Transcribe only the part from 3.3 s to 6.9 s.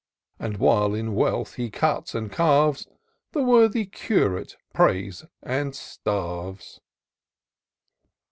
The worthy Curate prays and starves."